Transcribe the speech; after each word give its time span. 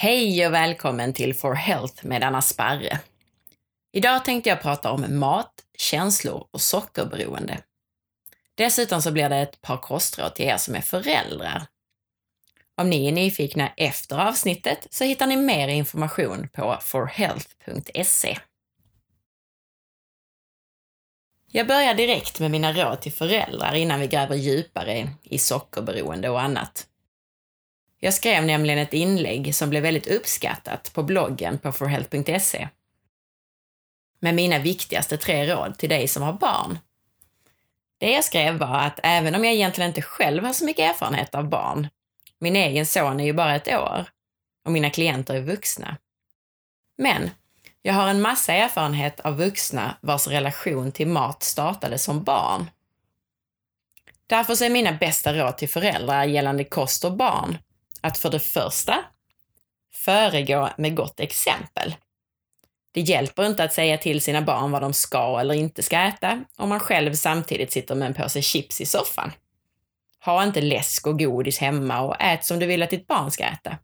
Hej 0.00 0.46
och 0.46 0.54
välkommen 0.54 1.12
till 1.12 1.34
For 1.34 1.54
Health 1.54 2.06
med 2.06 2.24
Anna 2.24 2.42
Sparre. 2.42 3.00
Idag 3.92 4.24
tänkte 4.24 4.50
jag 4.50 4.62
prata 4.62 4.90
om 4.90 5.18
mat, 5.18 5.52
känslor 5.78 6.48
och 6.50 6.60
sockerberoende. 6.60 7.58
Dessutom 8.54 9.02
så 9.02 9.12
blir 9.12 9.28
det 9.28 9.36
ett 9.36 9.60
par 9.60 9.76
kostråd 9.76 10.34
till 10.34 10.44
er 10.44 10.56
som 10.56 10.74
är 10.74 10.80
föräldrar. 10.80 11.66
Om 12.76 12.90
ni 12.90 13.08
är 13.08 13.12
nyfikna 13.12 13.68
efter 13.76 14.28
avsnittet 14.28 14.86
så 14.90 15.04
hittar 15.04 15.26
ni 15.26 15.36
mer 15.36 15.68
information 15.68 16.48
på 16.48 16.78
forhealth.se. 16.80 18.38
Jag 21.52 21.66
börjar 21.66 21.94
direkt 21.94 22.40
med 22.40 22.50
mina 22.50 22.72
råd 22.72 23.00
till 23.00 23.12
föräldrar 23.12 23.74
innan 23.74 24.00
vi 24.00 24.06
gräver 24.06 24.36
djupare 24.36 25.10
i 25.22 25.38
sockerberoende 25.38 26.28
och 26.30 26.40
annat. 26.40 26.87
Jag 28.00 28.14
skrev 28.14 28.44
nämligen 28.44 28.78
ett 28.78 28.92
inlägg 28.92 29.54
som 29.54 29.70
blev 29.70 29.82
väldigt 29.82 30.06
uppskattat 30.06 30.92
på 30.94 31.02
bloggen 31.02 31.58
på 31.58 31.72
forhealth.se 31.72 32.68
med 34.20 34.34
mina 34.34 34.58
viktigaste 34.58 35.16
tre 35.16 35.54
råd 35.54 35.78
till 35.78 35.88
dig 35.88 36.08
som 36.08 36.22
har 36.22 36.32
barn. 36.32 36.78
Det 37.98 38.10
jag 38.10 38.24
skrev 38.24 38.58
var 38.58 38.80
att 38.80 39.00
även 39.02 39.34
om 39.34 39.44
jag 39.44 39.54
egentligen 39.54 39.88
inte 39.88 40.02
själv 40.02 40.44
har 40.44 40.52
så 40.52 40.64
mycket 40.64 40.90
erfarenhet 40.90 41.34
av 41.34 41.48
barn, 41.48 41.88
min 42.38 42.56
egen 42.56 42.86
son 42.86 43.20
är 43.20 43.24
ju 43.24 43.32
bara 43.32 43.56
ett 43.56 43.68
år 43.68 44.06
och 44.64 44.72
mina 44.72 44.90
klienter 44.90 45.34
är 45.34 45.40
vuxna. 45.40 45.96
Men 46.98 47.30
jag 47.82 47.94
har 47.94 48.08
en 48.08 48.22
massa 48.22 48.52
erfarenhet 48.52 49.20
av 49.20 49.36
vuxna 49.36 49.96
vars 50.00 50.26
relation 50.26 50.92
till 50.92 51.08
mat 51.08 51.42
startade 51.42 51.98
som 51.98 52.24
barn. 52.24 52.70
Därför 54.26 54.54
så 54.54 54.64
är 54.64 54.70
mina 54.70 54.92
bästa 54.92 55.34
råd 55.34 55.56
till 55.56 55.68
föräldrar 55.68 56.24
gällande 56.24 56.64
kost 56.64 57.04
och 57.04 57.16
barn 57.16 57.58
att 58.08 58.18
för 58.18 58.30
det 58.30 58.40
första 58.40 59.04
föregå 59.94 60.68
med 60.76 60.96
gott 60.96 61.20
exempel. 61.20 61.94
Det 62.92 63.00
hjälper 63.00 63.46
inte 63.46 63.64
att 63.64 63.72
säga 63.72 63.98
till 63.98 64.20
sina 64.20 64.42
barn 64.42 64.70
vad 64.70 64.82
de 64.82 64.92
ska 64.92 65.40
eller 65.40 65.54
inte 65.54 65.82
ska 65.82 66.00
äta 66.00 66.44
om 66.56 66.68
man 66.68 66.80
själv 66.80 67.14
samtidigt 67.14 67.72
sitter 67.72 67.94
med 67.94 68.06
en 68.06 68.14
påse 68.14 68.42
chips 68.42 68.80
i 68.80 68.86
soffan. 68.86 69.32
Ha 70.24 70.44
inte 70.44 70.60
läsk 70.60 71.06
och 71.06 71.18
godis 71.18 71.58
hemma 71.58 72.00
och 72.00 72.20
ät 72.20 72.44
som 72.44 72.58
du 72.58 72.66
vill 72.66 72.82
att 72.82 72.90
ditt 72.90 73.06
barn 73.06 73.30
ska 73.30 73.44
äta. 73.44 73.78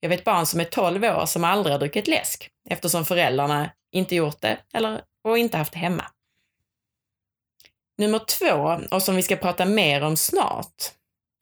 Jag 0.00 0.08
vet 0.08 0.24
barn 0.24 0.46
som 0.46 0.60
är 0.60 0.64
12 0.64 1.04
år 1.04 1.26
som 1.26 1.44
aldrig 1.44 1.74
har 1.74 1.78
druckit 1.78 2.08
läsk 2.08 2.50
eftersom 2.68 3.04
föräldrarna 3.04 3.70
inte 3.92 4.14
gjort 4.14 4.40
det 4.40 4.58
eller, 4.74 5.00
och 5.24 5.38
inte 5.38 5.58
haft 5.58 5.72
det 5.72 5.78
hemma. 5.78 6.04
Nummer 7.98 8.18
två, 8.18 8.80
och 8.90 9.02
som 9.02 9.16
vi 9.16 9.22
ska 9.22 9.36
prata 9.36 9.64
mer 9.64 10.02
om 10.02 10.16
snart, 10.16 10.92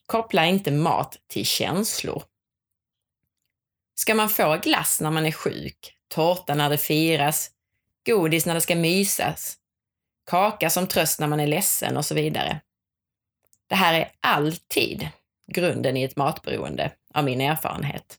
koppla 0.08 0.46
inte 0.46 0.70
mat 0.70 1.16
till 1.28 1.46
känslor. 1.46 2.22
Ska 3.94 4.14
man 4.14 4.28
få 4.28 4.56
glass 4.56 5.00
när 5.00 5.10
man 5.10 5.26
är 5.26 5.32
sjuk, 5.32 5.94
tårta 6.08 6.54
när 6.54 6.70
det 6.70 6.78
firas, 6.78 7.50
godis 8.06 8.46
när 8.46 8.54
det 8.54 8.60
ska 8.60 8.76
mysas, 8.76 9.56
kaka 10.30 10.70
som 10.70 10.86
tröst 10.86 11.20
när 11.20 11.26
man 11.26 11.40
är 11.40 11.46
ledsen 11.46 11.96
och 11.96 12.04
så 12.04 12.14
vidare. 12.14 12.60
Det 13.68 13.74
här 13.74 13.94
är 13.94 14.12
alltid 14.20 15.08
grunden 15.52 15.96
i 15.96 16.02
ett 16.02 16.16
matberoende, 16.16 16.92
av 17.14 17.24
min 17.24 17.40
erfarenhet. 17.40 18.18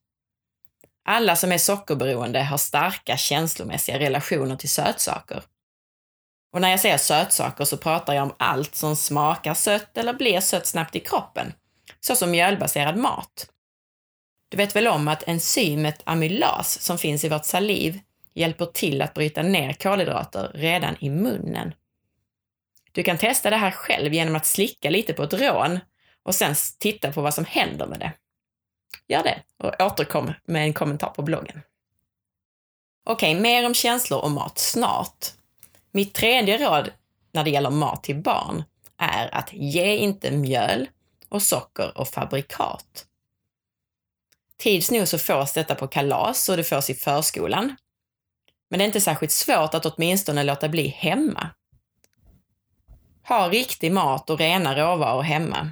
Alla 1.05 1.35
som 1.35 1.51
är 1.51 1.57
sockerberoende 1.57 2.43
har 2.43 2.57
starka 2.57 3.17
känslomässiga 3.17 3.99
relationer 3.99 4.55
till 4.55 4.69
sötsaker. 4.69 5.43
Och 6.51 6.61
när 6.61 6.69
jag 6.69 6.79
säger 6.79 6.97
sötsaker 6.97 7.65
så 7.65 7.77
pratar 7.77 8.13
jag 8.13 8.23
om 8.23 8.35
allt 8.39 8.75
som 8.75 8.95
smakar 8.95 9.53
sött 9.53 9.97
eller 9.97 10.13
blir 10.13 10.39
sött 10.39 10.67
snabbt 10.67 10.95
i 10.95 10.99
kroppen, 10.99 11.53
såsom 11.99 12.31
mjölbaserad 12.31 12.97
mat. 12.97 13.49
Du 14.49 14.57
vet 14.57 14.75
väl 14.75 14.87
om 14.87 15.07
att 15.07 15.23
enzymet 15.27 16.01
amylas 16.03 16.81
som 16.81 16.97
finns 16.97 17.23
i 17.23 17.29
vårt 17.29 17.45
saliv 17.45 17.99
hjälper 18.33 18.65
till 18.65 19.01
att 19.01 19.13
bryta 19.13 19.41
ner 19.41 19.73
kolhydrater 19.73 20.51
redan 20.53 20.95
i 20.99 21.09
munnen. 21.09 21.73
Du 22.91 23.03
kan 23.03 23.17
testa 23.17 23.49
det 23.49 23.55
här 23.55 23.71
själv 23.71 24.13
genom 24.13 24.35
att 24.35 24.45
slicka 24.45 24.89
lite 24.89 25.13
på 25.13 25.23
ett 25.23 25.33
rån 25.33 25.79
och 26.23 26.35
sen 26.35 26.55
titta 26.79 27.11
på 27.11 27.21
vad 27.21 27.33
som 27.33 27.45
händer 27.45 27.87
med 27.87 27.99
det. 27.99 28.13
Gör 29.07 29.23
det 29.23 29.43
och 29.57 29.81
återkom 29.81 30.33
med 30.45 30.63
en 30.63 30.73
kommentar 30.73 31.09
på 31.09 31.21
bloggen. 31.21 31.61
Okej, 33.05 33.39
mer 33.39 33.65
om 33.65 33.73
känslor 33.73 34.19
och 34.19 34.31
mat 34.31 34.57
snart. 34.57 35.25
Mitt 35.91 36.13
tredje 36.13 36.57
råd 36.57 36.91
när 37.31 37.43
det 37.43 37.49
gäller 37.49 37.69
mat 37.69 38.03
till 38.03 38.21
barn 38.21 38.63
är 38.97 39.35
att 39.35 39.53
ge 39.53 39.97
inte 39.97 40.31
mjöl 40.31 40.87
och 41.29 41.41
socker 41.41 41.97
och 41.97 42.07
fabrikat. 42.07 43.05
Tids 44.57 44.91
nog 44.91 45.07
så 45.07 45.17
fås 45.17 45.53
detta 45.53 45.75
på 45.75 45.87
kalas 45.87 46.49
och 46.49 46.57
det 46.57 46.63
fås 46.63 46.89
i 46.89 46.95
förskolan. 46.95 47.75
Men 48.69 48.79
det 48.79 48.83
är 48.83 48.87
inte 48.87 49.01
särskilt 49.01 49.31
svårt 49.31 49.73
att 49.73 49.85
åtminstone 49.85 50.43
låta 50.43 50.69
bli 50.69 50.87
hemma. 50.87 51.49
Ha 53.27 53.49
riktig 53.49 53.91
mat 53.91 54.29
och 54.29 54.39
rena 54.39 54.75
råvaror 54.75 55.21
hemma. 55.21 55.69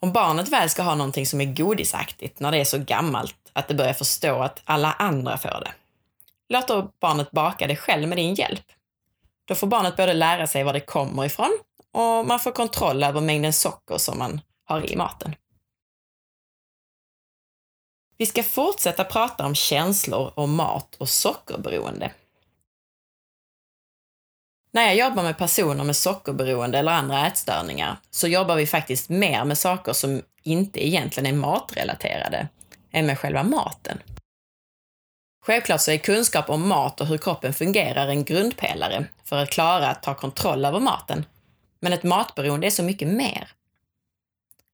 Om 0.00 0.12
barnet 0.12 0.48
väl 0.48 0.70
ska 0.70 0.82
ha 0.82 0.94
någonting 0.94 1.26
som 1.26 1.40
är 1.40 1.54
godisaktigt 1.54 2.40
när 2.40 2.52
det 2.52 2.58
är 2.58 2.64
så 2.64 2.78
gammalt 2.78 3.50
att 3.52 3.68
det 3.68 3.74
börjar 3.74 3.92
förstå 3.92 4.42
att 4.42 4.62
alla 4.64 4.92
andra 4.92 5.38
får 5.38 5.48
det, 5.48 5.72
låt 6.48 6.68
då 6.68 6.92
barnet 7.00 7.30
baka 7.30 7.66
det 7.66 7.76
själv 7.76 8.08
med 8.08 8.18
din 8.18 8.34
hjälp. 8.34 8.64
Då 9.44 9.54
får 9.54 9.66
barnet 9.66 9.96
både 9.96 10.12
lära 10.12 10.46
sig 10.46 10.64
var 10.64 10.72
det 10.72 10.80
kommer 10.80 11.24
ifrån 11.24 11.58
och 11.94 12.26
man 12.26 12.40
får 12.40 12.52
kontroll 12.52 13.04
över 13.04 13.20
mängden 13.20 13.52
socker 13.52 13.98
som 13.98 14.18
man 14.18 14.40
har 14.64 14.92
i 14.92 14.96
maten. 14.96 15.34
Vi 18.16 18.26
ska 18.26 18.42
fortsätta 18.42 19.04
prata 19.04 19.46
om 19.46 19.54
känslor 19.54 20.32
och 20.34 20.48
mat 20.48 20.94
och 20.94 21.08
sockerberoende. 21.08 22.12
När 24.72 24.82
jag 24.82 24.96
jobbar 24.96 25.22
med 25.22 25.38
personer 25.38 25.84
med 25.84 25.96
sockerberoende 25.96 26.78
eller 26.78 26.92
andra 26.92 27.26
ätstörningar 27.26 27.96
så 28.10 28.28
jobbar 28.28 28.56
vi 28.56 28.66
faktiskt 28.66 29.08
mer 29.08 29.44
med 29.44 29.58
saker 29.58 29.92
som 29.92 30.22
inte 30.42 30.86
egentligen 30.86 31.34
är 31.34 31.38
matrelaterade 31.40 32.48
än 32.90 33.06
med 33.06 33.18
själva 33.18 33.42
maten. 33.42 33.98
Självklart 35.46 35.80
så 35.80 35.90
är 35.90 35.98
kunskap 35.98 36.50
om 36.50 36.68
mat 36.68 37.00
och 37.00 37.06
hur 37.06 37.18
kroppen 37.18 37.54
fungerar 37.54 38.08
en 38.08 38.24
grundpelare 38.24 39.06
för 39.24 39.42
att 39.42 39.50
klara 39.50 39.88
att 39.88 40.02
ta 40.02 40.14
kontroll 40.14 40.64
över 40.64 40.80
maten. 40.80 41.24
Men 41.84 41.92
ett 41.92 42.02
matberoende 42.02 42.66
är 42.66 42.70
så 42.70 42.82
mycket 42.82 43.08
mer. 43.08 43.48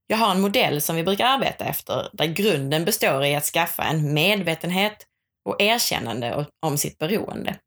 Jag 0.07 0.17
har 0.17 0.31
en 0.31 0.41
modell 0.41 0.81
som 0.81 0.97
vi 0.97 1.05
brukar 1.05 1.27
arbeta 1.27 1.65
efter 1.65 2.11
där 2.13 2.27
grunden 2.27 2.85
består 2.85 3.25
i 3.25 3.35
att 3.35 3.45
skaffa 3.45 3.85
en 3.85 4.15
medvetenhet 4.15 5.07
och 5.45 5.61
erkännande 5.61 6.47
om 6.61 6.79
sitt 6.79 6.99
beroende. 6.99 7.59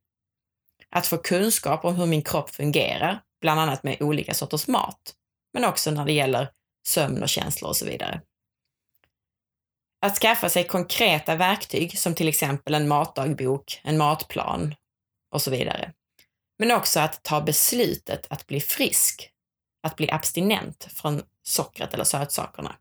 Att 0.89 1.07
få 1.07 1.17
kunskap 1.17 1.85
om 1.85 1.95
hur 1.95 2.05
min 2.05 2.21
kropp 2.21 2.49
fungerar, 2.49 3.21
bland 3.41 3.59
annat 3.59 3.83
med 3.83 4.01
olika 4.01 4.33
sorters 4.33 4.67
mat, 4.67 5.15
men 5.53 5.65
också 5.65 5.91
när 5.91 6.05
det 6.05 6.13
gäller 6.13 6.49
sömn 6.87 7.23
och 7.23 7.29
känslor 7.29 7.69
och 7.69 7.77
så 7.77 7.85
vidare. 7.85 8.21
Att 10.05 10.17
skaffa 10.17 10.49
sig 10.49 10.67
konkreta 10.67 11.35
verktyg 11.35 11.99
som 11.99 12.15
till 12.15 12.27
exempel 12.27 12.73
en 12.73 12.87
matdagbok, 12.87 13.81
en 13.83 13.97
matplan 13.97 14.75
och 15.31 15.41
så 15.41 15.51
vidare. 15.51 15.93
Men 16.59 16.71
också 16.71 16.99
att 16.99 17.23
ta 17.23 17.41
beslutet 17.41 18.27
att 18.29 18.47
bli 18.47 18.61
frisk, 18.61 19.32
att 19.83 19.95
bli 19.95 20.11
abstinent 20.11 20.87
från 20.93 21.21
sockret 21.43 21.93
eller 21.93 22.03
sötsakerna. 22.03 22.75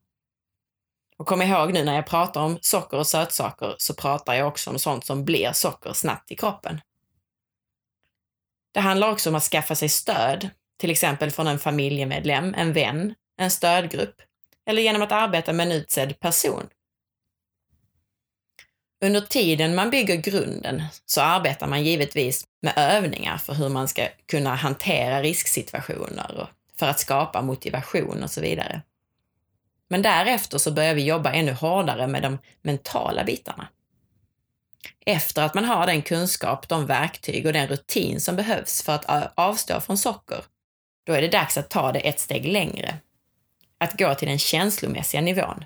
Och 1.19 1.27
kom 1.27 1.43
ihåg 1.43 1.73
nu 1.73 1.85
när 1.85 1.95
jag 1.95 2.07
pratar 2.07 2.41
om 2.41 2.59
socker 2.61 2.97
och 2.97 3.07
sötsaker 3.07 3.75
så 3.79 3.95
pratar 3.95 4.35
jag 4.35 4.49
också 4.49 4.71
om 4.71 4.79
sånt 4.79 5.07
som 5.07 5.25
blir 5.25 5.53
socker 5.53 5.93
snabbt 5.93 6.31
i 6.31 6.37
kroppen. 6.37 6.81
Det 8.75 8.81
handlar 8.81 9.11
också 9.11 9.31
om 9.31 9.35
att 9.35 9.43
skaffa 9.43 9.75
sig 9.75 9.89
stöd, 9.89 10.51
till 10.79 10.91
exempel 10.91 11.31
från 11.31 11.47
en 11.47 11.59
familjemedlem, 11.59 12.55
en 12.55 12.73
vän, 12.73 13.15
en 13.37 13.51
stödgrupp 13.51 14.23
eller 14.67 14.83
genom 14.83 15.03
att 15.03 15.13
arbeta 15.13 15.53
med 15.53 15.67
en 15.67 15.73
utsedd 15.73 16.21
person. 16.21 16.69
Under 19.05 19.21
tiden 19.21 19.75
man 19.75 19.91
bygger 19.91 20.17
grunden 20.17 20.83
så 21.07 21.21
arbetar 21.21 21.67
man 21.67 21.85
givetvis 21.85 22.45
med 22.63 22.73
övningar 22.77 23.39
för 23.39 23.55
hur 23.55 23.69
man 23.69 23.89
ska 23.89 24.09
kunna 24.27 24.55
hantera 24.55 25.23
risksituationer 25.23 26.41
och 26.41 26.49
för 26.83 26.89
att 26.89 27.01
skapa 27.01 27.43
motivation 27.43 28.23
och 28.23 28.31
så 28.31 28.41
vidare. 28.41 28.83
Men 29.89 30.03
därefter 30.03 30.59
så 30.59 30.73
börjar 30.73 30.95
vi 30.95 31.05
jobba 31.05 31.33
ännu 31.33 31.53
hårdare 31.53 32.07
med 32.07 32.23
de 32.23 32.39
mentala 32.63 33.25
bitarna. 33.25 33.69
Efter 35.07 35.43
att 35.43 35.55
man 35.55 35.65
har 35.65 35.87
den 35.87 36.03
kunskap, 36.03 36.69
de 36.69 36.87
verktyg 36.87 37.47
och 37.47 37.53
den 37.53 37.69
rutin 37.69 38.21
som 38.21 38.37
behövs 38.37 38.83
för 38.83 38.93
att 38.93 39.09
äh, 39.09 39.23
avstå 39.35 39.81
från 39.81 39.99
socker, 39.99 40.45
då 41.07 41.13
är 41.13 41.23
det 41.23 41.29
dags 41.29 41.59
att 41.59 41.71
ta 41.71 41.93
det 41.93 42.01
ett 42.01 42.21
steg 42.21 42.47
längre. 42.47 42.95
Att 43.79 43.99
gå 43.99 44.15
till 44.15 44.29
den 44.29 44.39
känslomässiga 44.39 45.21
nivån. 45.21 45.65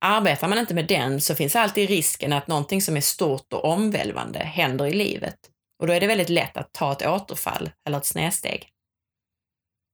Arbetar 0.00 0.48
man 0.48 0.58
inte 0.58 0.74
med 0.74 0.86
den 0.86 1.20
så 1.20 1.34
finns 1.34 1.56
alltid 1.56 1.88
risken 1.88 2.32
att 2.32 2.46
någonting 2.46 2.82
som 2.82 2.96
är 2.96 3.00
stort 3.00 3.52
och 3.52 3.64
omvälvande 3.64 4.38
händer 4.38 4.86
i 4.86 4.92
livet 4.92 5.38
och 5.78 5.86
då 5.86 5.92
är 5.92 6.00
det 6.00 6.06
väldigt 6.06 6.28
lätt 6.28 6.56
att 6.56 6.72
ta 6.72 6.92
ett 6.92 7.06
återfall 7.06 7.70
eller 7.86 7.98
ett 7.98 8.06
snedsteg. 8.06 8.72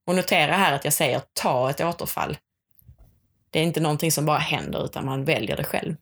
Och 0.06 0.14
notera 0.14 0.52
här 0.52 0.72
att 0.72 0.84
jag 0.84 0.92
säger 0.92 1.22
ta 1.32 1.70
ett 1.70 1.80
återfall. 1.80 2.38
Det 3.50 3.58
är 3.58 3.62
inte 3.62 3.80
någonting 3.80 4.12
som 4.12 4.26
bara 4.26 4.38
händer 4.38 4.84
utan 4.84 5.04
man 5.04 5.24
väljer 5.24 5.56
det 5.56 5.64
själv. 5.64 5.96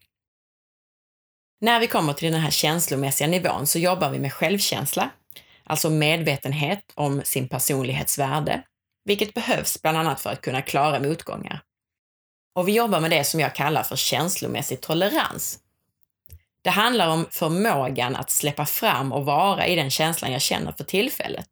När 1.61 1.79
vi 1.79 1.87
kommer 1.87 2.13
till 2.13 2.31
den 2.31 2.41
här 2.41 2.51
känslomässiga 2.51 3.27
nivån 3.27 3.67
så 3.67 3.79
jobbar 3.79 4.09
vi 4.09 4.19
med 4.19 4.33
självkänsla, 4.33 5.09
alltså 5.63 5.89
medvetenhet 5.89 6.91
om 6.95 7.21
sin 7.23 7.49
personlighets 7.49 8.17
värde, 8.17 8.61
vilket 9.05 9.33
behövs 9.33 9.81
bland 9.81 9.97
annat 9.97 10.21
för 10.21 10.29
att 10.29 10.41
kunna 10.41 10.61
klara 10.61 10.99
motgångar. 10.99 11.61
Och 12.55 12.67
vi 12.67 12.71
jobbar 12.71 12.99
med 12.99 13.11
det 13.11 13.23
som 13.23 13.39
jag 13.39 13.55
kallar 13.55 13.83
för 13.83 13.95
känslomässig 13.95 14.81
tolerans. 14.81 15.59
Det 16.61 16.69
handlar 16.69 17.09
om 17.09 17.27
förmågan 17.31 18.15
att 18.15 18.29
släppa 18.29 18.65
fram 18.65 19.11
och 19.11 19.25
vara 19.25 19.67
i 19.67 19.75
den 19.75 19.89
känslan 19.89 20.31
jag 20.31 20.41
känner 20.41 20.71
för 20.71 20.83
tillfället. 20.83 21.49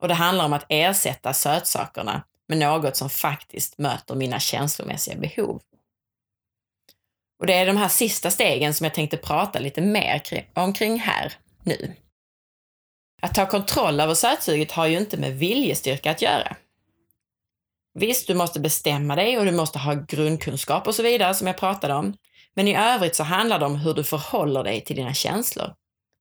Och 0.00 0.08
det 0.08 0.14
handlar 0.14 0.44
om 0.44 0.52
att 0.52 0.66
ersätta 0.68 1.32
sötsakerna 1.32 2.22
med 2.48 2.58
något 2.58 2.96
som 2.96 3.10
faktiskt 3.10 3.78
möter 3.78 4.14
mina 4.14 4.40
känslomässiga 4.40 5.16
behov. 5.16 5.60
Och 7.40 7.46
det 7.46 7.54
är 7.54 7.66
de 7.66 7.76
här 7.76 7.88
sista 7.88 8.30
stegen 8.30 8.74
som 8.74 8.84
jag 8.84 8.94
tänkte 8.94 9.16
prata 9.16 9.58
lite 9.58 9.80
mer 9.80 10.22
omkring 10.54 10.98
här 10.98 11.32
nu. 11.64 11.94
Att 13.22 13.34
ta 13.34 13.46
kontroll 13.46 14.00
över 14.00 14.14
sötsuget 14.14 14.72
har 14.72 14.86
ju 14.86 14.98
inte 14.98 15.16
med 15.16 15.38
viljestyrka 15.38 16.10
att 16.10 16.22
göra. 16.22 16.56
Visst, 17.94 18.26
du 18.26 18.34
måste 18.34 18.60
bestämma 18.60 19.16
dig 19.16 19.38
och 19.38 19.44
du 19.44 19.52
måste 19.52 19.78
ha 19.78 19.94
grundkunskap 19.94 20.86
och 20.86 20.94
så 20.94 21.02
vidare 21.02 21.34
som 21.34 21.46
jag 21.46 21.56
pratade 21.56 21.94
om. 21.94 22.14
Men 22.54 22.68
i 22.68 22.76
övrigt 22.76 23.16
så 23.16 23.22
handlar 23.22 23.58
det 23.58 23.66
om 23.66 23.76
hur 23.76 23.94
du 23.94 24.04
förhåller 24.04 24.64
dig 24.64 24.80
till 24.80 24.96
dina 24.96 25.14
känslor. 25.14 25.74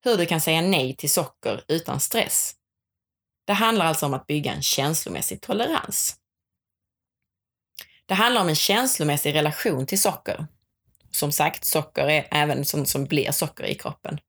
Hur 0.04 0.18
du 0.18 0.26
kan 0.26 0.42
säga 0.42 0.62
nej 0.62 0.96
till 0.96 1.10
socker 1.10 1.64
utan 1.68 2.00
stress. 2.00 2.56
Det 3.50 3.54
handlar 3.54 3.86
alltså 3.86 4.06
om 4.06 4.14
att 4.14 4.28
bygga 4.28 4.54
en 4.54 4.62
känslomässig 4.62 5.42
tolerans. 5.42 6.16
Det 8.06 8.14
handlar 8.14 8.42
om 8.42 8.50
en 8.50 8.56
känslomässig 8.56 9.36
relation 9.36 9.86
till 9.86 10.02
socker. 10.02 10.48
Som 11.12 11.32
sagt, 11.32 11.66
socker 11.66 12.10
är 12.10 12.28
även 12.32 12.66
sånt 12.66 12.90
som 12.90 13.06
blir 13.06 13.32
socker 13.32 13.64
i 13.64 13.76
kroppen. 13.76 14.20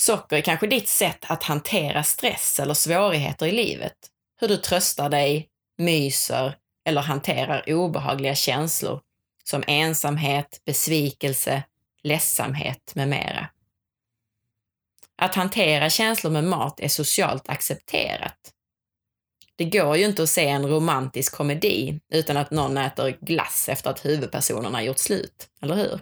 Socker 0.00 0.36
är 0.36 0.40
kanske 0.40 0.66
ditt 0.66 0.88
sätt 0.88 1.24
att 1.28 1.42
hantera 1.42 2.02
stress 2.02 2.60
eller 2.60 2.74
svårigheter 2.74 3.46
i 3.46 3.52
livet. 3.52 3.96
Hur 4.40 4.48
du 4.48 4.56
tröstar 4.56 5.08
dig, 5.08 5.48
myser 5.78 6.56
eller 6.84 7.02
hanterar 7.02 7.72
obehagliga 7.72 8.34
känslor 8.34 9.00
som 9.44 9.64
ensamhet, 9.66 10.62
besvikelse, 10.64 11.62
ledsamhet 12.02 12.94
med 12.94 13.08
mera. 13.08 13.48
Att 15.22 15.34
hantera 15.34 15.90
känslor 15.90 16.30
med 16.30 16.44
mat 16.44 16.80
är 16.80 16.88
socialt 16.88 17.48
accepterat. 17.48 18.38
Det 19.56 19.64
går 19.64 19.96
ju 19.96 20.04
inte 20.04 20.22
att 20.22 20.28
se 20.28 20.48
en 20.48 20.68
romantisk 20.68 21.34
komedi 21.34 22.00
utan 22.12 22.36
att 22.36 22.50
någon 22.50 22.76
äter 22.76 23.16
glass 23.20 23.68
efter 23.68 23.90
att 23.90 24.04
huvudpersonerna 24.04 24.82
gjort 24.82 24.98
slut, 24.98 25.48
eller 25.62 25.74
hur? 25.74 26.00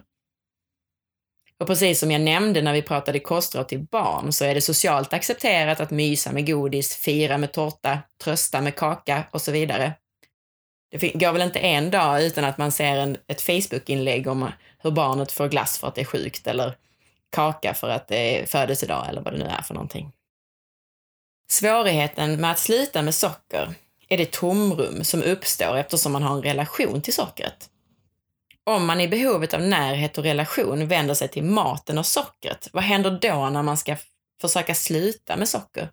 Och 1.59 1.67
precis 1.67 1.99
som 1.99 2.11
jag 2.11 2.21
nämnde 2.21 2.61
när 2.61 2.73
vi 2.73 2.81
pratade 2.81 3.19
kostråd 3.19 3.67
till 3.67 3.79
barn 3.79 4.33
så 4.33 4.45
är 4.45 4.55
det 4.55 4.61
socialt 4.61 5.13
accepterat 5.13 5.79
att 5.79 5.91
mysa 5.91 6.31
med 6.31 6.47
godis, 6.47 6.95
fira 6.95 7.37
med 7.37 7.51
tårta, 7.51 7.99
trösta 8.23 8.61
med 8.61 8.75
kaka 8.75 9.23
och 9.31 9.41
så 9.41 9.51
vidare. 9.51 9.93
Det 10.91 11.09
går 11.09 11.31
väl 11.31 11.41
inte 11.41 11.59
en 11.59 11.91
dag 11.91 12.23
utan 12.23 12.43
att 12.43 12.57
man 12.57 12.71
ser 12.71 12.97
en, 12.97 13.17
ett 13.27 13.41
Facebook-inlägg 13.41 14.27
om 14.27 14.51
hur 14.77 14.91
barnet 14.91 15.31
får 15.31 15.49
glass 15.49 15.77
för 15.77 15.87
att 15.87 15.95
det 15.95 16.01
är 16.01 16.05
sjukt 16.05 16.47
eller 16.47 16.75
kaka 17.29 17.73
för 17.73 17.89
att 17.89 18.07
det 18.07 18.39
är 18.39 18.45
födelsedag 18.45 19.09
eller 19.09 19.21
vad 19.21 19.33
det 19.33 19.39
nu 19.39 19.45
är 19.45 19.61
för 19.61 19.73
någonting. 19.73 20.11
Svårigheten 21.49 22.41
med 22.41 22.51
att 22.51 22.59
sluta 22.59 23.01
med 23.01 23.15
socker 23.15 23.73
är 24.09 24.17
det 24.17 24.31
tomrum 24.31 25.03
som 25.03 25.23
uppstår 25.23 25.77
eftersom 25.77 26.11
man 26.11 26.23
har 26.23 26.35
en 26.35 26.43
relation 26.43 27.01
till 27.01 27.13
sockret. 27.13 27.69
Om 28.63 28.85
man 28.85 29.01
i 29.01 29.07
behovet 29.07 29.53
av 29.53 29.61
närhet 29.61 30.17
och 30.17 30.23
relation 30.23 30.87
vänder 30.87 31.13
sig 31.13 31.27
till 31.27 31.43
maten 31.43 31.97
och 31.97 32.05
sockret, 32.05 32.69
vad 32.73 32.83
händer 32.83 33.19
då 33.21 33.49
när 33.49 33.63
man 33.63 33.77
ska 33.77 33.95
försöka 34.41 34.75
sluta 34.75 35.37
med 35.37 35.49
socker? 35.49 35.89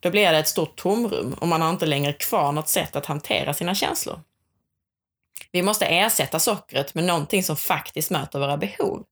Då 0.00 0.10
blir 0.10 0.32
det 0.32 0.38
ett 0.38 0.48
stort 0.48 0.76
tomrum 0.76 1.34
och 1.34 1.48
man 1.48 1.62
har 1.62 1.70
inte 1.70 1.86
längre 1.86 2.12
kvar 2.12 2.52
något 2.52 2.68
sätt 2.68 2.96
att 2.96 3.06
hantera 3.06 3.54
sina 3.54 3.74
känslor. 3.74 4.20
Vi 5.52 5.62
måste 5.62 5.86
ersätta 5.86 6.38
sockret 6.38 6.94
med 6.94 7.04
någonting 7.04 7.42
som 7.42 7.56
faktiskt 7.56 8.10
möter 8.10 8.38
våra 8.38 8.56
behov. 8.56 9.04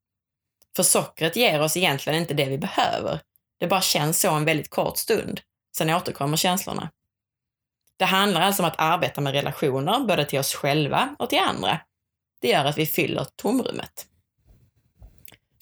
För 0.76 0.82
sockret 0.82 1.36
ger 1.36 1.62
oss 1.62 1.76
egentligen 1.76 2.18
inte 2.18 2.34
det 2.34 2.48
vi 2.48 2.58
behöver. 2.58 3.20
Det 3.60 3.66
bara 3.66 3.80
känns 3.80 4.20
så 4.20 4.30
en 4.30 4.44
väldigt 4.44 4.70
kort 4.70 4.96
stund. 4.96 5.40
Sen 5.76 5.90
återkommer 5.90 6.36
känslorna. 6.36 6.90
Det 7.96 8.04
handlar 8.04 8.40
alltså 8.40 8.62
om 8.62 8.68
att 8.68 8.78
arbeta 8.80 9.20
med 9.20 9.32
relationer, 9.32 10.00
både 10.00 10.24
till 10.24 10.38
oss 10.38 10.54
själva 10.54 11.16
och 11.18 11.30
till 11.30 11.38
andra. 11.38 11.80
Det 12.40 12.48
gör 12.48 12.64
att 12.64 12.78
vi 12.78 12.86
fyller 12.86 13.26
tomrummet. 13.36 14.06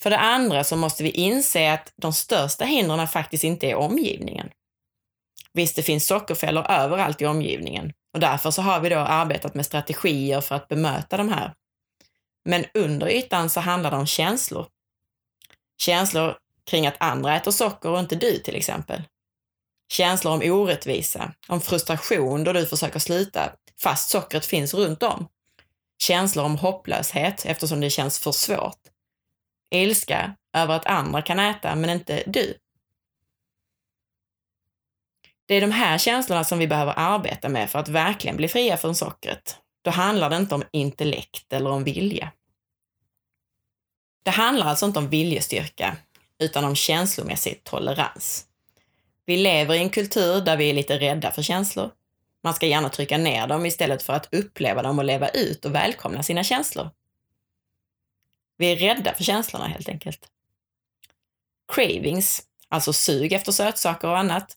För 0.00 0.11
det 0.11 0.19
andra 0.19 0.64
så 0.64 0.76
måste 0.76 1.03
vi 1.03 1.11
inse 1.11 1.73
att 1.73 1.93
de 1.97 2.12
största 2.12 2.64
hindren 2.64 3.09
faktiskt 3.09 3.44
inte 3.44 3.70
är 3.70 3.75
omgivningen. 3.75 4.50
Visst, 5.53 5.76
det 5.76 5.82
finns 5.82 6.06
sockerfällor 6.06 6.70
överallt 6.70 7.23
i 7.23 7.26
omgivningen 7.26 7.93
och 8.14 8.20
därför 8.20 8.50
så 8.50 8.62
har 8.62 8.81
vi 8.81 8.88
då 8.88 8.99
arbetat 8.99 9.55
med 9.55 9.67
strategier 9.67 10.41
för 10.41 10.55
att 10.55 10.69
bemöta 10.69 11.17
de 11.17 11.29
här. 11.29 11.55
Men 12.44 12.64
under 12.75 13.09
ytan 13.09 13.50
så 13.50 13.61
handlar 13.61 13.91
det 13.91 13.97
om 13.97 14.06
känslor. 14.06 14.67
Känslor 15.84 16.37
kring 16.70 16.87
att 16.87 16.96
andra 16.99 17.37
äter 17.37 17.50
socker 17.50 17.90
och 17.90 17.99
inte 17.99 18.17
du 18.17 18.38
till 18.38 18.56
exempel. 18.56 19.02
Känslor 19.93 20.32
om 20.32 20.43
orättvisa, 20.43 21.32
om 21.49 21.61
frustration 21.61 22.44
då 22.44 22.52
du 22.52 22.67
försöker 22.67 22.99
sluta 22.99 23.52
fast 23.82 24.11
sockret 24.11 24.46
finns 24.46 24.75
runt 24.75 25.02
om. 25.02 25.29
Känslor 26.02 26.44
om 26.44 26.56
hopplöshet 26.56 27.44
eftersom 27.46 27.81
det 27.81 27.90
känns 27.90 28.19
för 28.19 28.32
svårt. 28.32 28.79
Ilska 29.75 30.37
över 30.56 30.75
att 30.75 30.87
andra 30.87 31.23
kan 31.23 31.38
äta 31.38 31.75
men 31.75 31.90
inte 31.90 32.23
du. 32.26 32.55
Det 35.46 35.55
är 35.55 35.61
de 35.61 35.70
här 35.70 35.99
känslorna 35.99 36.44
som 36.44 36.58
vi 36.58 36.69
behöver 36.69 36.94
arbeta 36.96 37.49
med 37.49 37.70
för 37.70 37.78
att 37.78 37.88
verkligen 37.88 38.37
bli 38.37 38.49
fria 38.49 38.76
från 38.76 38.94
sockret. 38.94 39.56
Då 39.85 39.90
handlar 39.90 40.31
det 40.31 40.37
inte 40.37 40.55
om 40.55 40.64
intellekt 40.73 41.52
eller 41.52 41.70
om 41.70 41.85
vilja. 41.85 42.32
Det 44.22 44.30
handlar 44.30 44.66
alltså 44.66 44.86
inte 44.86 44.98
om 44.98 45.08
viljestyrka, 45.08 45.96
utan 46.38 46.64
om 46.64 46.74
känslomässig 46.74 47.64
tolerans. 47.64 48.46
Vi 49.26 49.36
lever 49.36 49.74
i 49.74 49.78
en 49.78 49.90
kultur 49.90 50.40
där 50.40 50.56
vi 50.56 50.70
är 50.70 50.74
lite 50.74 50.98
rädda 50.98 51.30
för 51.30 51.42
känslor. 51.42 51.90
Man 52.42 52.54
ska 52.54 52.66
gärna 52.66 52.88
trycka 52.88 53.19
ner 53.19 53.46
dem 53.46 53.66
istället 53.66 54.02
för 54.02 54.12
att 54.12 54.34
uppleva 54.34 54.82
dem 54.82 54.98
och 54.98 55.04
leva 55.04 55.28
ut 55.28 55.64
och 55.64 55.74
välkomna 55.74 56.22
sina 56.22 56.44
känslor. 56.44 56.90
Vi 58.56 58.73
är 58.73 58.76
rädda 58.76 59.14
för 59.14 59.25
känslorna 59.25 59.66
helt 59.66 59.88
enkelt. 59.88 60.28
Cravings, 61.73 62.42
alltså 62.68 62.92
sug 62.92 63.32
efter 63.32 63.52
sötsaker 63.52 64.08
och 64.08 64.18
annat, 64.18 64.56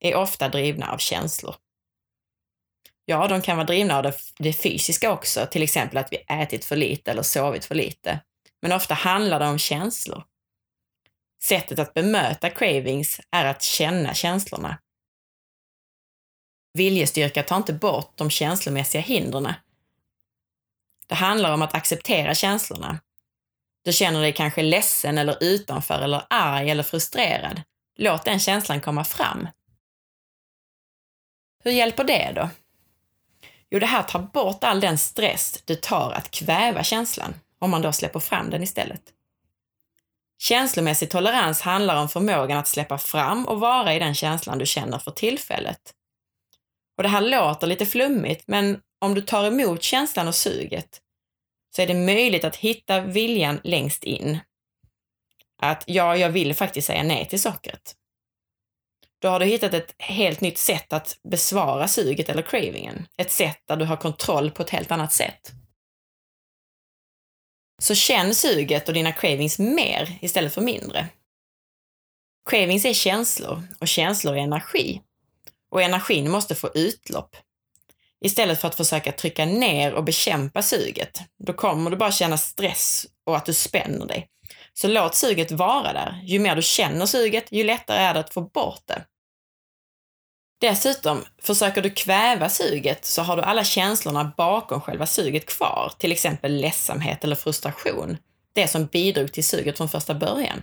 är 0.00 0.14
ofta 0.14 0.48
drivna 0.48 0.92
av 0.92 0.98
känslor. 0.98 1.54
Ja, 3.04 3.28
de 3.28 3.42
kan 3.42 3.56
vara 3.56 3.66
drivna 3.66 3.96
av 3.98 4.12
det, 4.38 4.52
fysiska 4.52 5.12
också, 5.12 5.46
till 5.46 5.62
exempel 5.62 5.98
att 5.98 6.12
vi 6.12 6.16
ätit 6.16 6.64
för 6.64 6.76
lite 6.76 7.10
eller 7.10 7.22
sovit 7.22 7.64
för 7.64 7.74
lite. 7.74 8.20
Men 8.62 8.72
ofta 8.72 8.94
handlar 8.94 9.40
det 9.40 9.46
om 9.46 9.58
känslor. 9.58 10.24
Sättet 11.42 11.78
att 11.78 11.94
bemöta 11.94 12.50
cravings 12.50 13.20
är 13.30 13.44
att 13.44 13.62
känna 13.62 14.14
känslorna. 14.14 14.78
Viljestyrka 16.72 17.42
tar 17.42 17.56
inte 17.56 17.72
bort 17.72 18.12
de 18.16 18.30
känslomässiga 18.30 19.02
hindren. 19.02 19.52
Det 21.06 21.14
handlar 21.14 21.54
om 21.54 21.62
att 21.62 21.74
acceptera 21.74 22.34
känslorna. 22.34 23.00
Du 23.84 23.92
känner 23.92 24.20
dig 24.20 24.32
kanske 24.32 24.62
ledsen 24.62 25.18
eller 25.18 25.42
utanför 25.44 26.00
eller 26.00 26.26
arg 26.30 26.70
eller 26.70 26.82
frustrerad. 26.82 27.62
Låt 27.98 28.24
den 28.24 28.40
känslan 28.40 28.80
komma 28.80 29.04
fram. 29.04 29.48
Hur 31.64 31.70
hjälper 31.72 32.04
det 32.04 32.32
då? 32.34 32.50
Jo, 33.70 33.78
det 33.78 33.86
här 33.86 34.02
tar 34.02 34.18
bort 34.18 34.64
all 34.64 34.80
den 34.80 34.98
stress 34.98 35.62
du 35.64 35.74
tar 35.74 36.12
att 36.12 36.30
kväva 36.30 36.82
känslan, 36.84 37.34
om 37.58 37.70
man 37.70 37.82
då 37.82 37.92
släpper 37.92 38.20
fram 38.20 38.50
den 38.50 38.62
istället. 38.62 39.02
Känslomässig 40.38 41.10
tolerans 41.10 41.60
handlar 41.60 42.00
om 42.00 42.08
förmågan 42.08 42.58
att 42.58 42.68
släppa 42.68 42.98
fram 42.98 43.46
och 43.48 43.60
vara 43.60 43.94
i 43.94 43.98
den 43.98 44.14
känslan 44.14 44.58
du 44.58 44.66
känner 44.66 44.98
för 44.98 45.10
tillfället. 45.10 45.94
Och 46.96 47.02
det 47.02 47.08
här 47.08 47.20
låter 47.20 47.66
lite 47.66 47.86
flummigt, 47.86 48.44
men 48.46 48.80
om 48.98 49.14
du 49.14 49.20
tar 49.20 49.44
emot 49.44 49.82
känslan 49.82 50.28
och 50.28 50.34
suget 50.34 51.00
så 51.76 51.82
är 51.82 51.86
det 51.86 51.94
möjligt 51.94 52.44
att 52.44 52.56
hitta 52.56 53.00
viljan 53.00 53.60
längst 53.64 54.04
in. 54.04 54.38
Att 55.62 55.84
ja, 55.86 56.16
jag 56.16 56.30
vill 56.30 56.54
faktiskt 56.54 56.86
säga 56.86 57.02
nej 57.02 57.28
till 57.28 57.42
sockret. 57.42 57.94
Då 59.18 59.28
har 59.28 59.40
du 59.40 59.46
hittat 59.46 59.74
ett 59.74 59.94
helt 59.98 60.40
nytt 60.40 60.58
sätt 60.58 60.92
att 60.92 61.18
besvara 61.22 61.88
suget 61.88 62.28
eller 62.28 62.42
cravingen. 62.42 63.06
Ett 63.16 63.30
sätt 63.30 63.62
där 63.66 63.76
du 63.76 63.84
har 63.84 63.96
kontroll 63.96 64.50
på 64.50 64.62
ett 64.62 64.70
helt 64.70 64.90
annat 64.90 65.12
sätt. 65.12 65.52
Så 67.82 67.94
känn 67.94 68.34
suget 68.34 68.88
och 68.88 68.94
dina 68.94 69.12
cravings 69.12 69.58
mer 69.58 70.18
istället 70.20 70.54
för 70.54 70.60
mindre. 70.60 71.08
Cravings 72.50 72.84
är 72.84 72.92
känslor 72.92 73.62
och 73.80 73.88
känslor 73.88 74.36
är 74.36 74.40
energi. 74.40 75.00
Och 75.70 75.82
energin 75.82 76.30
måste 76.30 76.54
få 76.54 76.70
utlopp. 76.74 77.36
Istället 78.20 78.60
för 78.60 78.68
att 78.68 78.74
försöka 78.74 79.12
trycka 79.12 79.44
ner 79.44 79.92
och 79.94 80.04
bekämpa 80.04 80.62
suget. 80.62 81.20
Då 81.38 81.52
kommer 81.52 81.90
du 81.90 81.96
bara 81.96 82.12
känna 82.12 82.38
stress 82.38 83.06
och 83.24 83.36
att 83.36 83.46
du 83.46 83.54
spänner 83.54 84.06
dig. 84.06 84.28
Så 84.72 84.88
låt 84.88 85.14
suget 85.14 85.50
vara 85.50 85.92
där. 85.92 86.22
Ju 86.24 86.38
mer 86.38 86.56
du 86.56 86.62
känner 86.62 87.06
suget, 87.06 87.52
ju 87.52 87.64
lättare 87.64 87.98
är 87.98 88.14
det 88.14 88.20
att 88.20 88.34
få 88.34 88.40
bort 88.40 88.82
det. 88.86 89.04
Dessutom, 90.60 91.24
försöker 91.42 91.82
du 91.82 91.90
kväva 91.90 92.48
suget 92.48 93.04
så 93.04 93.22
har 93.22 93.36
du 93.36 93.42
alla 93.42 93.64
känslorna 93.64 94.32
bakom 94.36 94.80
själva 94.80 95.06
suget 95.06 95.46
kvar, 95.46 95.92
till 95.98 96.12
exempel 96.12 96.52
ledsamhet 96.52 97.24
eller 97.24 97.36
frustration, 97.36 98.16
det 98.52 98.68
som 98.68 98.86
bidrog 98.86 99.32
till 99.32 99.44
suget 99.44 99.76
från 99.76 99.88
första 99.88 100.14
början. 100.14 100.62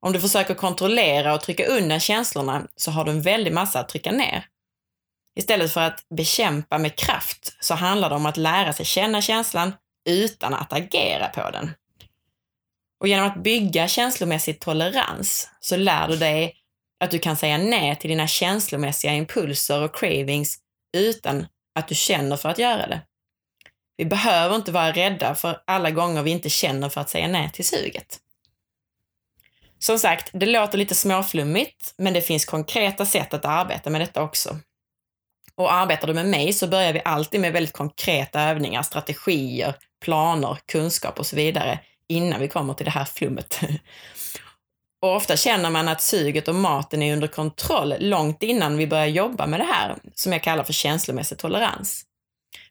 Om 0.00 0.12
du 0.12 0.20
försöker 0.20 0.54
kontrollera 0.54 1.34
och 1.34 1.40
trycka 1.40 1.66
undan 1.66 2.00
känslorna 2.00 2.66
så 2.76 2.90
har 2.90 3.04
du 3.04 3.10
en 3.10 3.22
väldig 3.22 3.52
massa 3.52 3.80
att 3.80 3.88
trycka 3.88 4.12
ner. 4.12 4.44
Istället 5.36 5.72
för 5.72 5.80
att 5.80 6.08
bekämpa 6.08 6.78
med 6.78 6.96
kraft 6.96 7.56
så 7.60 7.74
handlar 7.74 8.10
det 8.10 8.16
om 8.16 8.26
att 8.26 8.36
lära 8.36 8.72
sig 8.72 8.86
känna 8.86 9.22
känslan 9.22 9.72
utan 10.08 10.54
att 10.54 10.72
agera 10.72 11.28
på 11.28 11.50
den. 11.50 11.70
Och 13.00 13.08
genom 13.08 13.26
att 13.26 13.42
bygga 13.42 13.88
känslomässig 13.88 14.60
tolerans 14.60 15.50
så 15.60 15.76
lär 15.76 16.08
du 16.08 16.16
dig 16.16 16.54
att 17.00 17.10
du 17.10 17.18
kan 17.18 17.36
säga 17.36 17.58
nej 17.58 17.96
till 17.96 18.10
dina 18.10 18.26
känslomässiga 18.26 19.12
impulser 19.12 19.82
och 19.82 19.96
cravings 19.96 20.58
utan 20.96 21.46
att 21.74 21.88
du 21.88 21.94
känner 21.94 22.36
för 22.36 22.48
att 22.48 22.58
göra 22.58 22.86
det. 22.86 23.00
Vi 23.96 24.04
behöver 24.04 24.56
inte 24.56 24.72
vara 24.72 24.92
rädda 24.92 25.34
för 25.34 25.62
alla 25.66 25.90
gånger 25.90 26.22
vi 26.22 26.30
inte 26.30 26.50
känner 26.50 26.88
för 26.88 27.00
att 27.00 27.10
säga 27.10 27.28
nej 27.28 27.50
till 27.52 27.64
suget. 27.64 28.20
Som 29.78 29.98
sagt, 29.98 30.30
det 30.32 30.46
låter 30.46 30.78
lite 30.78 30.94
småflummigt, 30.94 31.94
men 31.98 32.12
det 32.12 32.22
finns 32.22 32.44
konkreta 32.44 33.06
sätt 33.06 33.34
att 33.34 33.44
arbeta 33.44 33.90
med 33.90 34.00
detta 34.00 34.22
också. 34.22 34.58
Och 35.54 35.72
arbetar 35.72 36.06
du 36.06 36.14
med 36.14 36.26
mig 36.26 36.52
så 36.52 36.66
börjar 36.66 36.92
vi 36.92 37.02
alltid 37.04 37.40
med 37.40 37.52
väldigt 37.52 37.72
konkreta 37.72 38.40
övningar, 38.40 38.82
strategier, 38.82 39.74
planer, 40.04 40.58
kunskap 40.66 41.18
och 41.18 41.26
så 41.26 41.36
vidare 41.36 41.78
innan 42.08 42.40
vi 42.40 42.48
kommer 42.48 42.74
till 42.74 42.84
det 42.84 42.90
här 42.90 43.04
flummet. 43.04 43.60
Och 45.06 45.16
ofta 45.16 45.36
känner 45.36 45.70
man 45.70 45.88
att 45.88 46.02
suget 46.02 46.48
och 46.48 46.54
maten 46.54 47.02
är 47.02 47.12
under 47.12 47.28
kontroll 47.28 47.94
långt 47.98 48.42
innan 48.42 48.76
vi 48.76 48.86
börjar 48.86 49.06
jobba 49.06 49.46
med 49.46 49.60
det 49.60 49.64
här, 49.64 49.96
som 50.14 50.32
jag 50.32 50.42
kallar 50.42 50.64
för 50.64 50.72
känslomässig 50.72 51.38
tolerans. 51.38 52.04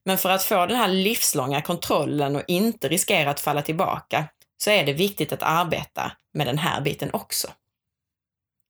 Men 0.03 0.17
för 0.17 0.29
att 0.29 0.43
få 0.43 0.65
den 0.65 0.77
här 0.77 0.87
livslånga 0.87 1.61
kontrollen 1.61 2.35
och 2.35 2.41
inte 2.47 2.87
riskera 2.87 3.29
att 3.29 3.39
falla 3.39 3.61
tillbaka 3.61 4.27
så 4.57 4.69
är 4.69 4.85
det 4.85 4.93
viktigt 4.93 5.33
att 5.33 5.43
arbeta 5.43 6.11
med 6.33 6.47
den 6.47 6.57
här 6.57 6.81
biten 6.81 7.09
också. 7.13 7.47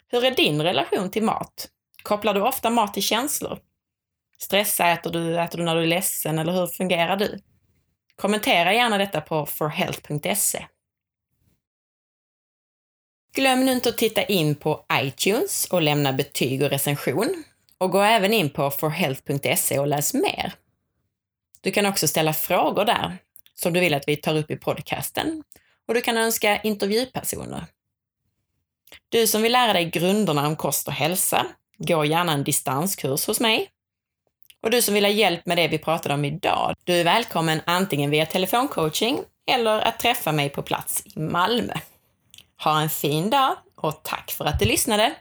Hur 0.07 0.25
är 0.25 0.31
din 0.31 0.61
relation 0.61 1.11
till 1.11 1.23
mat? 1.23 1.67
Kopplar 2.03 2.33
du 2.33 2.41
ofta 2.41 2.69
mat 2.69 2.93
till 2.93 3.03
känslor? 3.03 3.59
Stressäter 4.39 5.09
du? 5.09 5.39
Äter 5.39 5.57
du 5.57 5.63
när 5.63 5.75
du 5.75 5.81
är 5.81 5.87
ledsen? 5.87 6.39
Eller 6.39 6.53
hur 6.53 6.67
fungerar 6.67 7.17
du? 7.17 7.39
Kommentera 8.15 8.73
gärna 8.73 8.97
detta 8.97 9.21
på 9.21 9.45
forhealth.se. 9.45 10.65
Glöm 13.35 13.65
nu 13.65 13.71
inte 13.71 13.89
att 13.89 13.97
titta 13.97 14.23
in 14.23 14.55
på 14.55 14.85
iTunes 14.93 15.67
och 15.71 15.81
lämna 15.81 16.13
betyg 16.13 16.61
och 16.63 16.69
recension. 16.69 17.43
Och 17.77 17.91
gå 17.91 18.01
även 18.01 18.33
in 18.33 18.49
på 18.49 18.71
forhealth.se 18.71 19.79
och 19.79 19.87
läs 19.87 20.13
mer. 20.13 20.53
Du 21.61 21.71
kan 21.71 21.85
också 21.85 22.07
ställa 22.07 22.33
frågor 22.33 22.85
där 22.85 23.17
som 23.55 23.73
du 23.73 23.79
vill 23.79 23.93
att 23.93 24.07
vi 24.07 24.15
tar 24.15 24.35
upp 24.35 24.51
i 24.51 24.55
podcasten 24.55 25.43
och 25.87 25.93
du 25.93 26.01
kan 26.01 26.17
önska 26.17 26.61
intervjupersoner. 26.61 27.65
Du 29.09 29.27
som 29.27 29.41
vill 29.41 29.51
lära 29.51 29.73
dig 29.73 29.85
grunderna 29.85 30.47
om 30.47 30.55
kost 30.55 30.87
och 30.87 30.93
hälsa, 30.93 31.45
gå 31.77 32.05
gärna 32.05 32.33
en 32.33 32.43
distanskurs 32.43 33.27
hos 33.27 33.39
mig. 33.39 33.69
Och 34.61 34.71
du 34.71 34.81
som 34.81 34.93
vill 34.93 35.05
ha 35.05 35.11
hjälp 35.11 35.45
med 35.45 35.57
det 35.57 35.67
vi 35.67 35.77
pratade 35.77 36.13
om 36.13 36.25
idag, 36.25 36.75
du 36.83 36.93
är 36.93 37.03
välkommen 37.03 37.61
antingen 37.65 38.11
via 38.11 38.25
telefoncoaching 38.25 39.19
eller 39.51 39.81
att 39.81 39.99
träffa 39.99 40.31
mig 40.31 40.49
på 40.49 40.61
plats 40.61 41.03
i 41.15 41.19
Malmö. 41.19 41.73
Ha 42.63 42.81
en 42.81 42.89
fin 42.89 43.29
dag 43.29 43.55
och 43.75 44.03
tack 44.03 44.31
för 44.31 44.45
att 44.45 44.59
du 44.59 44.65
lyssnade! 44.65 45.15